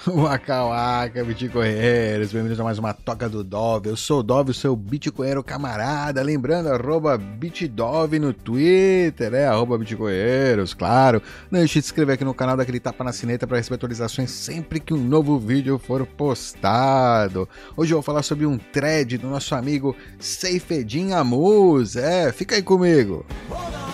[0.06, 3.90] Waka waka, bitcoinheiros, bem-vindos a mais uma Toca do Dove.
[3.90, 6.22] Eu sou o Dove, seu bitcoinheiro camarada.
[6.22, 11.20] Lembrando, arroba bitdove no Twitter, é, arroba bitcoinheiros, claro.
[11.50, 14.30] Não deixe de se inscrever aqui no canal, daquele tapa na sineta para receber atualizações
[14.30, 17.46] sempre que um novo vídeo for postado.
[17.76, 21.96] Hoje eu vou falar sobre um thread do nosso amigo Seifedin Amuz.
[21.96, 23.26] É, fica aí comigo.
[23.50, 23.89] Música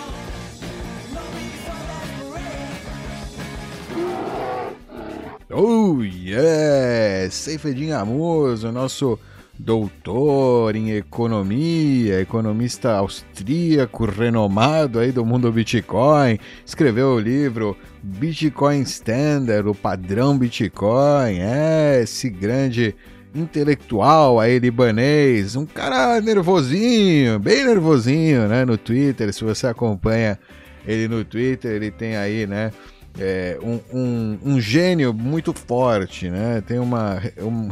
[5.59, 7.30] Oh yeah!
[7.30, 9.19] Seifedin Amoso, nosso
[9.59, 19.66] doutor em economia, economista austríaco renomado aí do mundo Bitcoin, escreveu o livro Bitcoin Standard,
[19.66, 21.38] o padrão Bitcoin.
[21.38, 22.95] É, esse grande
[23.34, 30.38] intelectual aí libanês, um cara nervosinho, bem nervosinho, né, no Twitter, se você acompanha
[30.86, 32.73] ele no Twitter, ele tem aí, né,
[33.19, 36.61] é, um, um, um, gênio muito forte, né?
[36.61, 37.23] Tem uma.
[37.39, 37.70] Um...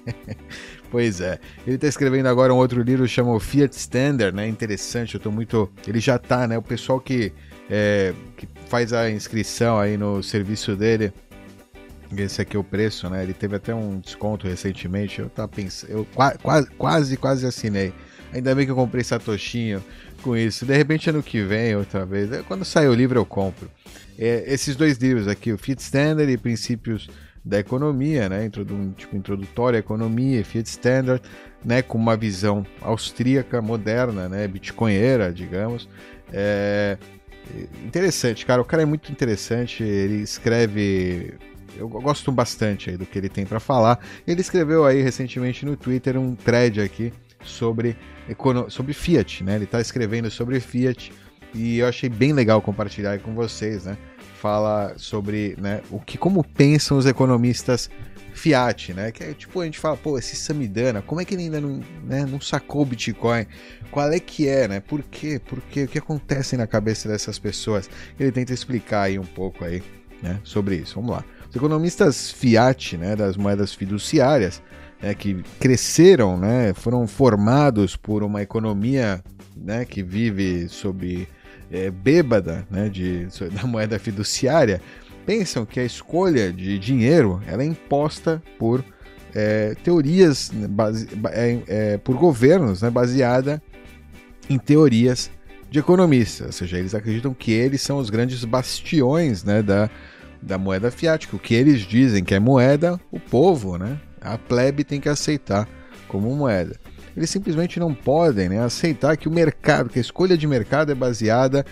[0.90, 1.38] pois é.
[1.66, 4.46] Ele está escrevendo agora um outro livro chamado Fiat Standard, né?
[4.46, 5.70] Interessante, eu estou muito.
[5.86, 6.58] Ele já está, né?
[6.58, 7.32] O pessoal que,
[7.70, 11.12] é, que faz a inscrição aí no serviço dele.
[12.14, 13.22] Esse aqui é o preço, né?
[13.22, 15.20] Ele teve até um desconto recentemente.
[15.20, 15.90] Eu tava pensando.
[15.92, 16.38] Eu quase,
[16.76, 17.92] quase, quase assinei.
[18.32, 19.82] Ainda bem que eu comprei Satoshinho
[20.22, 20.64] com isso.
[20.64, 22.30] De repente, ano que vem, outra vez.
[22.46, 23.70] Quando sair o livro, eu compro.
[24.18, 27.08] É, esses dois livros aqui, o Fiat Standard e Princípios
[27.44, 28.44] da Economia, né?
[28.44, 31.22] Introdu tipo, introdutória à economia, Fiat Standard,
[31.64, 31.82] né?
[31.82, 34.46] Com uma visão austríaca, moderna, né?
[34.48, 35.88] Bitcoinheira, digamos.
[36.32, 36.96] É
[37.84, 38.62] interessante, cara.
[38.62, 39.82] O cara é muito interessante.
[39.82, 41.34] Ele escreve
[41.76, 43.98] eu gosto bastante aí do que ele tem para falar.
[44.26, 47.12] Ele escreveu aí recentemente no Twitter um thread aqui
[47.44, 47.96] sobre,
[48.68, 49.56] sobre Fiat, né?
[49.56, 51.12] Ele está escrevendo sobre Fiat
[51.54, 53.96] e eu achei bem legal compartilhar com vocês, né?
[54.40, 57.88] Fala sobre né, o que, como pensam os economistas
[58.34, 59.12] Fiat, né?
[59.12, 61.80] Que é tipo, a gente fala, pô, esse Samidana, como é que ele ainda não,
[62.04, 63.46] né, não sacou o Bitcoin?
[63.90, 64.80] Qual é que é, né?
[64.80, 65.40] Por quê?
[65.44, 65.84] Por quê?
[65.84, 67.90] O que acontece na cabeça dessas pessoas?
[68.18, 69.82] Ele tenta explicar aí um pouco aí,
[70.22, 70.94] né, sobre isso.
[70.94, 71.24] Vamos lá.
[71.52, 74.62] Os economistas Fiat, né, das moedas fiduciárias,
[75.02, 79.22] né, que cresceram, né, foram formados por uma economia
[79.54, 81.28] né, que vive sob
[81.70, 84.80] é, bêbada né, de, da moeda fiduciária,
[85.26, 88.82] pensam que a escolha de dinheiro ela é imposta por
[89.34, 93.62] é, teorias, né, base, é, é, por governos, né, baseada
[94.48, 95.30] em teorias
[95.70, 99.90] de economistas, ou seja, eles acreditam que eles são os grandes bastiões né, da,
[100.42, 104.36] da moeda fiat, que o que eles dizem que é moeda, o povo, né, a
[104.36, 105.68] plebe tem que aceitar
[106.08, 106.76] como moeda.
[107.16, 110.94] Eles simplesmente não podem né, aceitar que o mercado, que a escolha de mercado é
[110.94, 111.64] baseada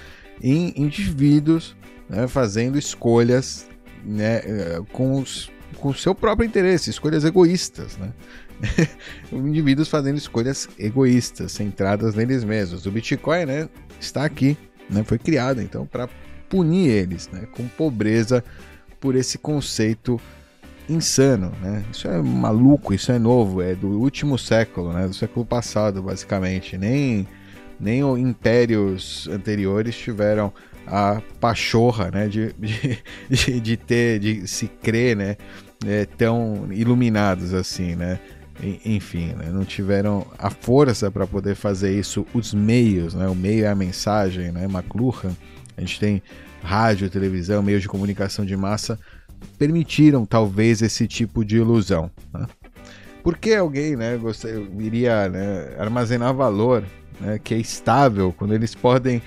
[0.43, 1.77] em indivíduos
[2.09, 3.67] né, fazendo escolhas
[4.05, 7.97] né, eh, com, os, com o seu próprio interesse, escolhas egoístas.
[7.97, 8.13] Né?
[9.33, 12.85] indivíduos fazendo escolhas egoístas, centradas neles mesmos.
[12.85, 14.57] O Bitcoin né, está aqui,
[14.91, 16.09] né, foi criado então para
[16.51, 18.45] punir eles né, com pobreza
[19.01, 20.21] por esse conceito
[20.89, 21.85] insano, né?
[21.91, 25.07] Isso é maluco, isso é novo, é do último século, né?
[25.07, 26.77] Do século passado, basicamente.
[26.77, 27.27] Nem,
[27.79, 30.53] nem os impérios anteriores tiveram
[30.87, 32.29] a pachorra, né?
[32.29, 32.53] De,
[33.31, 35.37] de, de ter, de se crer, né?
[35.87, 38.19] É, tão iluminados assim, né?
[38.85, 39.49] Enfim, né?
[39.51, 43.27] não tiveram a força para poder fazer isso, os meios, né?
[43.27, 44.65] O meio é a mensagem, né?
[44.65, 45.35] McLuhan,
[45.81, 46.23] a gente tem
[46.63, 48.99] rádio, televisão, meios de comunicação de massa
[49.59, 52.11] permitiram talvez esse tipo de ilusão.
[52.33, 52.47] Né?
[53.23, 56.85] Por que alguém né, gostaria, iria né, armazenar valor
[57.19, 59.23] né, que é estável quando eles podem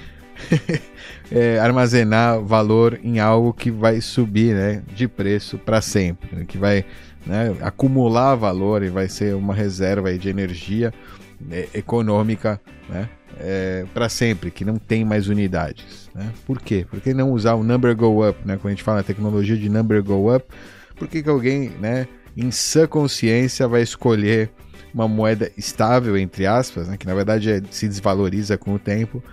[1.32, 6.58] é, armazenar valor em algo que vai subir né, de preço para sempre, né, que
[6.58, 6.86] vai
[7.26, 10.94] né, acumular valor e vai ser uma reserva de energia
[11.42, 13.10] né, econômica né,
[13.40, 16.10] é, para sempre, que não tem mais unidades.
[16.14, 16.32] Né?
[16.46, 16.86] Por quê?
[16.90, 18.40] Por que não usar o number go up?
[18.46, 18.58] Né?
[18.58, 20.46] Quando a gente fala na tecnologia de number go up,
[20.96, 24.50] por que, que alguém, né, em sã consciência, vai escolher
[24.94, 29.24] uma moeda estável, entre aspas, né, que na verdade é, se desvaloriza com o tempo,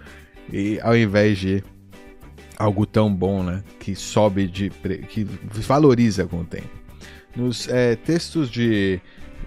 [0.50, 1.62] e ao invés de
[2.56, 4.70] algo tão bom, né, que sobe de
[5.08, 6.68] que valoriza com o tempo.
[7.36, 9.00] Nos é, textos de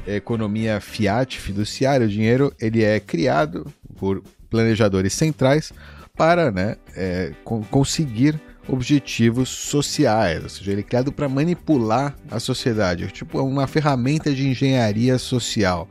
[0.07, 4.23] economia fiat fiduciária, o dinheiro ele é criado por
[4.53, 5.73] planejadores centrais
[6.15, 7.31] para né, é,
[7.71, 13.65] conseguir objetivos sociais, ou seja, ele é criado para manipular a sociedade, é tipo uma
[13.65, 15.89] ferramenta de engenharia social.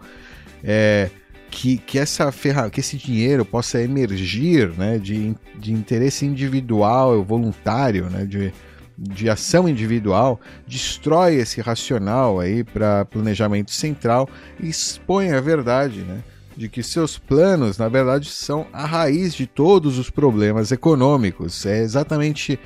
[0.62, 1.11] É,
[1.50, 8.09] que, que, essa ferra, que esse dinheiro possa emergir né, de, de interesse individual, voluntário,
[8.09, 8.55] né, de,
[8.97, 14.26] de ação individual destrói esse racional aí para planejamento central
[14.59, 16.23] e expõe a verdade, né?
[16.56, 21.64] De que seus planos, na verdade, são a raiz de todos os problemas econômicos.
[21.64, 22.58] É exatamente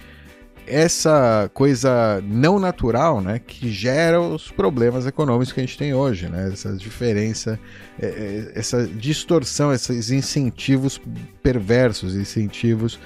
[0.66, 6.28] essa coisa não natural, né, que gera os problemas econômicos que a gente tem hoje,
[6.28, 7.58] né, essa diferença,
[8.00, 11.00] é, é, essa distorção, esses incentivos
[11.42, 12.98] perversos, incentivos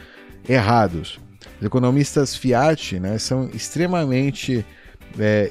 [0.48, 1.20] errados.
[1.60, 4.64] Os economistas Fiat né, são extremamente
[5.18, 5.50] é,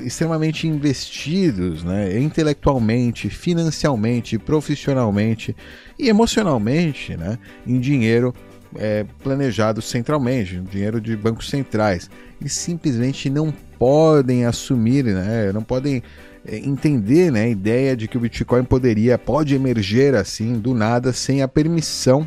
[0.00, 5.54] extremamente investidos né, intelectualmente, financeiramente, profissionalmente
[5.98, 8.34] e emocionalmente né, em dinheiro
[8.76, 12.10] é, planejado centralmente, dinheiro de bancos centrais.
[12.40, 16.02] E simplesmente não podem assumir, né, não podem
[16.46, 21.12] é, entender né, a ideia de que o Bitcoin poderia, pode emerger assim do nada
[21.12, 22.26] sem a permissão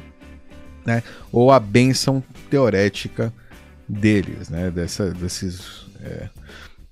[0.85, 3.33] né, ou a benção teorética
[3.87, 6.29] deles, né, dessa, desses, é,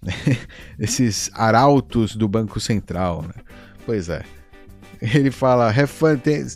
[0.79, 3.23] esses arautos do Banco Central.
[3.23, 3.43] Né?
[3.85, 4.23] Pois é.
[4.99, 5.71] Ele fala,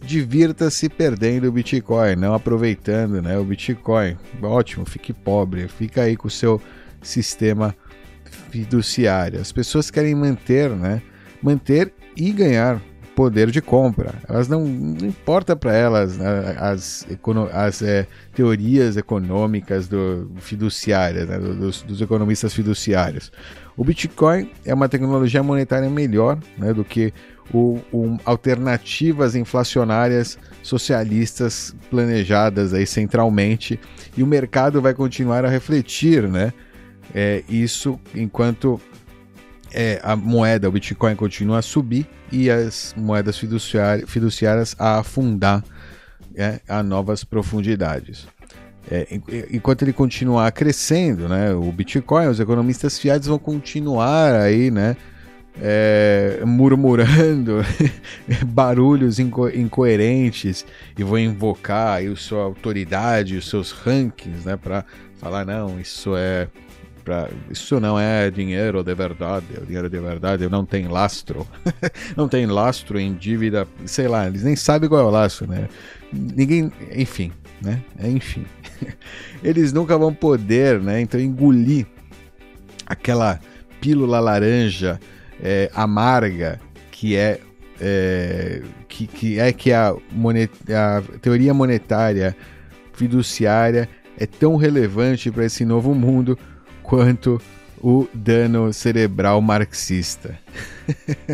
[0.04, 4.18] divirta-se perdendo o Bitcoin, não aproveitando né, o Bitcoin.
[4.42, 6.60] Ótimo, fique pobre, fica aí com o seu
[7.04, 7.76] sistema
[8.50, 9.40] fiduciário.
[9.40, 11.02] As pessoas querem manter, né?
[11.42, 12.82] Manter e ganhar
[13.16, 14.14] poder de compra.
[14.28, 17.08] Elas não, não importa para elas né, as,
[17.54, 23.32] as é, teorias econômicas do fiduciárias, né, dos, dos, economistas fiduciários.
[23.76, 27.14] O Bitcoin é uma tecnologia monetária melhor né, do que
[27.54, 33.80] o, o, alternativas inflacionárias socialistas planejadas aí centralmente
[34.16, 36.54] e o mercado vai continuar a refletir, né?
[37.14, 38.80] É, isso enquanto
[39.74, 45.64] é, a moeda, o Bitcoin continua a subir e as moedas fiduciárias, fiduciárias a afundar
[46.36, 48.28] é, a novas profundidades.
[48.90, 49.08] É,
[49.52, 54.98] enquanto ele continuar crescendo, né, o Bitcoin, os economistas fiados vão continuar aí, né,
[55.62, 57.62] é, murmurando
[58.48, 60.66] barulhos inco incoerentes
[60.98, 64.84] e vão invocar aí sua autoridade, os seus rankings, né, para
[65.20, 66.48] falar não, isso é
[67.50, 69.46] Isso não é dinheiro de verdade.
[69.62, 71.48] O dinheiro de verdade não tem lastro.
[72.16, 73.68] não tem lastro em dívida.
[73.86, 75.68] Sei lá, eles nem sabem qual é o lastro, né?
[76.12, 76.72] Ninguém.
[76.94, 77.32] Enfim,
[77.62, 77.82] né?
[78.04, 78.46] Enfim.
[79.44, 81.02] eles nunca vão poder, né?
[81.02, 81.86] Então, engolir
[82.86, 83.40] aquela
[83.80, 85.00] pílula laranja
[85.42, 86.60] é, amarga
[86.92, 87.40] que é,
[87.80, 92.36] é, que, que é que a, monet, a teoria monetária
[92.94, 96.38] fiduciária é tão relevante para esse novo mundo
[96.92, 97.42] quanto
[97.82, 100.38] o dano cerebral marxista.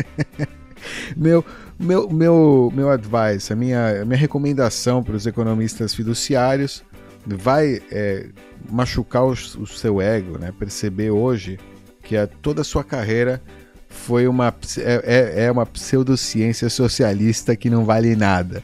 [1.16, 1.44] meu,
[1.76, 6.84] meu, meu, meu advice, a minha, minha recomendação para os economistas fiduciários
[7.26, 8.26] vai é,
[8.70, 10.54] machucar o, o, seu ego, né?
[10.56, 11.58] perceber hoje
[12.04, 13.42] que a, toda a sua carreira
[13.88, 18.62] foi uma, é, é, é uma pseudociência socialista que não vale nada.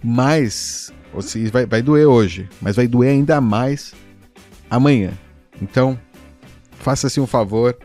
[0.00, 0.92] Mas,
[1.50, 3.92] vai, vai doer hoje, mas vai doer ainda mais
[4.70, 5.10] amanhã.
[5.60, 5.98] Então,
[6.80, 7.76] faça-se um favor,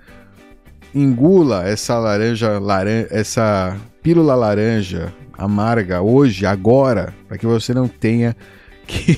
[0.94, 8.36] engula essa laranja, laran essa pílula laranja amarga hoje, agora, para que você não tenha
[8.88, 9.18] que,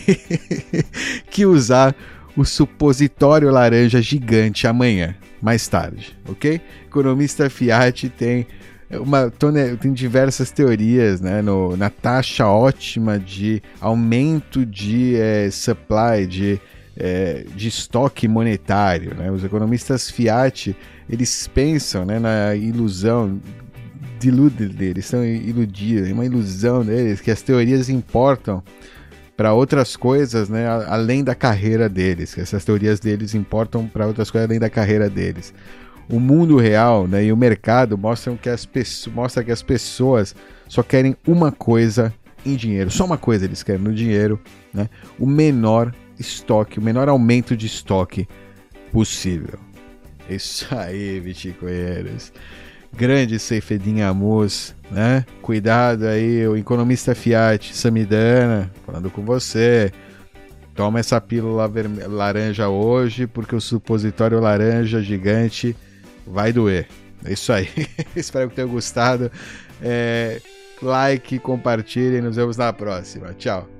[1.29, 1.95] que usar
[2.35, 6.59] o supositório laranja gigante amanhã, mais tarde, ok?
[6.85, 8.47] Economista Fiat tem
[8.89, 9.29] uma
[9.81, 16.61] tem diversas teorias né, no, na taxa ótima de aumento de é, supply, de
[16.97, 19.15] é, de estoque monetário.
[19.15, 19.31] Né?
[19.31, 20.75] Os economistas Fiat
[21.09, 23.39] eles pensam né, na ilusão
[24.19, 28.63] deles, eles estão iludidos, é uma ilusão deles que as teorias importam
[29.37, 34.31] para outras coisas, né, além da carreira deles, que essas teorias deles importam para outras
[34.31, 35.53] coisas além da carreira deles.
[36.09, 38.67] O mundo real né, e o mercado mostram que as
[39.13, 40.35] mostra que as pessoas
[40.67, 42.11] só querem uma coisa
[42.43, 44.39] em dinheiro, só uma coisa eles querem no dinheiro,
[44.73, 44.89] né,
[45.19, 48.27] o menor estoque, o menor aumento de estoque
[48.91, 49.59] possível.
[50.29, 52.33] Isso aí, bitcoinheiros.
[52.93, 55.25] Grande Seifedin Amus, né?
[55.41, 59.91] Cuidado aí, o economista Fiat Samidana, falando com você.
[60.73, 61.69] Toma essa pílula
[62.07, 65.75] laranja hoje, porque o supositório laranja gigante
[66.25, 66.87] vai doer.
[67.25, 67.69] É isso aí.
[68.15, 69.31] Espero que tenham gostado.
[69.81, 70.41] É,
[70.81, 72.21] like, compartilhem.
[72.21, 73.33] Nos vemos na próxima.
[73.33, 73.76] Tchau.